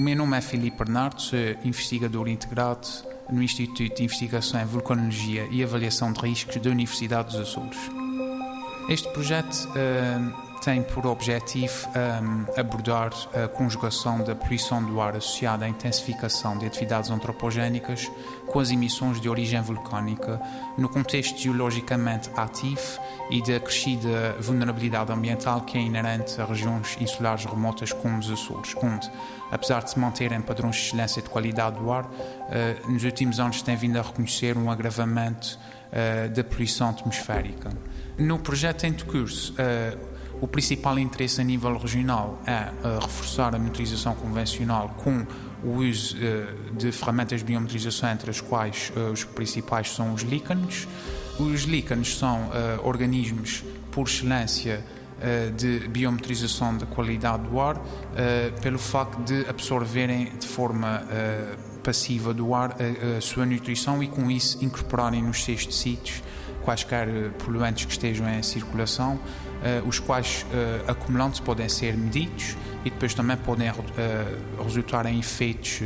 meu 0.00 0.14
nome 0.14 0.36
é 0.36 0.40
Filipe 0.42 0.76
Bernardo, 0.76 1.22
sou 1.22 1.38
investigador 1.64 2.28
integrado 2.28 2.86
no 3.30 3.42
Instituto 3.42 3.96
de 3.96 4.04
Investigação 4.04 4.60
em 4.60 4.66
Vulcanologia 4.66 5.48
e 5.50 5.64
Avaliação 5.64 6.12
de 6.12 6.20
Riscos 6.20 6.56
da 6.56 6.70
Universidade 6.70 7.30
dos 7.30 7.48
Açores. 7.48 8.05
Este 8.88 9.08
projeto 9.08 9.68
uh, 9.70 10.60
tem 10.66 10.80
por 10.80 11.06
objetivo 11.08 11.88
um, 11.88 12.60
abordar 12.60 13.10
a 13.34 13.48
conjugação 13.48 14.22
da 14.22 14.34
poluição 14.34 14.80
do 14.84 15.00
ar 15.00 15.16
associada 15.16 15.64
à 15.64 15.68
intensificação 15.68 16.56
de 16.56 16.66
atividades 16.66 17.10
antropogénicas 17.10 18.08
com 18.46 18.60
as 18.60 18.70
emissões 18.70 19.20
de 19.20 19.28
origem 19.28 19.60
vulcânica 19.60 20.40
no 20.78 20.88
contexto 20.88 21.36
geologicamente 21.36 22.30
ativo 22.36 23.00
e 23.28 23.42
da 23.42 23.58
crescida 23.58 24.36
vulnerabilidade 24.38 25.10
ambiental 25.10 25.62
que 25.62 25.76
é 25.76 25.80
inerente 25.80 26.40
a 26.40 26.44
regiões 26.44 26.96
insulares 27.00 27.44
remotas 27.44 27.92
como 27.92 28.18
os 28.18 28.30
Açores, 28.30 28.72
onde, 28.80 29.10
apesar 29.50 29.82
de 29.82 29.90
se 29.90 29.98
manterem 29.98 30.40
padrões 30.40 30.76
de 30.76 30.82
excelência 30.82 31.20
de 31.20 31.28
qualidade 31.28 31.76
do 31.76 31.90
ar, 31.90 32.04
uh, 32.04 32.90
nos 32.90 33.02
últimos 33.02 33.40
anos 33.40 33.62
tem 33.62 33.74
vindo 33.74 33.98
a 33.98 34.02
reconhecer 34.02 34.56
um 34.56 34.70
agravamento 34.70 35.58
uh, 35.90 36.28
da 36.30 36.44
poluição 36.44 36.90
atmosférica. 36.90 37.70
No 38.18 38.38
projeto 38.38 38.84
em 38.84 38.94
curso, 38.94 39.52
uh, 39.52 39.98
o 40.40 40.48
principal 40.48 40.98
interesse 40.98 41.38
a 41.38 41.44
nível 41.44 41.76
regional 41.76 42.40
é 42.46 42.70
uh, 42.70 42.98
reforçar 42.98 43.54
a 43.54 43.58
monitorização 43.58 44.14
convencional 44.14 44.88
com 44.96 45.26
o 45.62 45.82
uso 45.82 46.16
uh, 46.16 46.74
de 46.74 46.90
ferramentas 46.92 47.40
de 47.40 47.46
biometrização, 47.46 48.10
entre 48.10 48.30
as 48.30 48.40
quais 48.40 48.90
os 49.12 49.24
principais 49.24 49.90
são 49.90 50.14
os 50.14 50.22
líquenes. 50.22 50.88
Os 51.38 51.62
líquenes 51.64 52.16
são 52.16 52.48
organismos, 52.82 53.62
por 53.92 54.06
excelência, 54.08 54.82
de 55.54 55.80
biometrização 55.88 56.76
da 56.76 56.86
qualidade 56.86 57.42
do 57.44 57.60
ar, 57.60 57.78
pelo 58.62 58.78
facto 58.78 59.22
de 59.22 59.46
absorverem 59.46 60.32
de 60.38 60.46
forma 60.46 61.02
passiva 61.82 62.32
do 62.32 62.54
ar 62.54 62.74
a 63.16 63.20
sua 63.20 63.44
nutrição 63.44 64.02
e, 64.02 64.08
com 64.08 64.30
isso, 64.30 64.62
incorporarem 64.64 65.22
nos 65.22 65.44
seus 65.44 65.66
tecidos 65.66 66.22
quaisquer 66.66 67.08
poluentes 67.38 67.84
que 67.84 67.92
estejam 67.92 68.28
em 68.28 68.42
circulação 68.42 69.14
uh, 69.14 69.88
os 69.88 70.00
quais 70.00 70.44
uh, 70.50 70.90
acumulantes 70.90 71.38
podem 71.38 71.68
ser 71.68 71.96
medidos 71.96 72.56
e 72.84 72.90
depois 72.90 73.14
também 73.14 73.36
podem 73.36 73.68
resultar 74.62 75.06
em 75.06 75.18
efeitos 75.18 75.80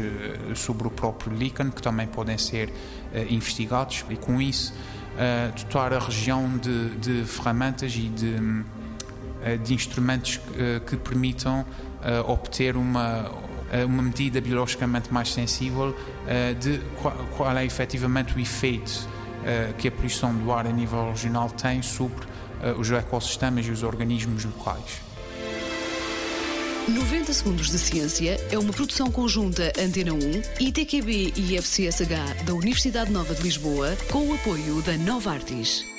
sobre 0.54 0.86
o 0.86 0.90
próprio 0.90 1.34
líquen 1.34 1.70
que 1.70 1.80
também 1.80 2.06
podem 2.06 2.36
ser 2.36 2.70
investigados. 3.30 4.04
E 4.10 4.16
com 4.16 4.38
isso 4.38 4.74
dotar 5.56 5.94
a 5.94 5.98
região 5.98 6.58
de, 6.58 6.90
de 6.96 7.24
ferramentas 7.24 7.94
e 7.96 8.10
de, 8.10 8.36
de 9.64 9.72
instrumentos 9.72 10.36
que, 10.36 10.80
que 10.90 10.96
permitam 10.98 11.64
obter 12.26 12.76
uma 12.76 13.30
uma 13.88 14.02
medida 14.02 14.38
biologicamente 14.38 15.10
mais 15.10 15.32
sensível 15.32 15.96
de 16.60 16.82
qual 17.34 17.56
é 17.56 17.64
efetivamente 17.64 18.36
o 18.36 18.40
efeito 18.40 19.08
que 19.78 19.88
a 19.88 19.92
poluição 19.92 20.34
do 20.34 20.52
ar 20.52 20.66
a 20.66 20.72
nível 20.72 21.10
regional 21.10 21.48
tem 21.50 21.82
sobre 21.82 22.24
uh, 22.24 22.78
os 22.78 22.90
ecossistemas 22.90 23.66
e 23.66 23.70
os 23.70 23.82
organismos 23.82 24.44
locais. 24.44 25.00
90 26.88 27.32
Segundos 27.32 27.70
de 27.70 27.78
Ciência 27.78 28.40
é 28.50 28.58
uma 28.58 28.72
produção 28.72 29.10
conjunta 29.10 29.72
Antena 29.78 30.12
1, 30.12 30.18
ITQB 30.60 31.34
e 31.36 31.56
FCSH 31.56 32.44
da 32.44 32.54
Universidade 32.54 33.12
Nova 33.12 33.34
de 33.34 33.42
Lisboa, 33.42 33.96
com 34.10 34.26
o 34.26 34.34
apoio 34.34 34.82
da 34.82 34.96
Nova 34.96 35.32
Artis. 35.32 35.89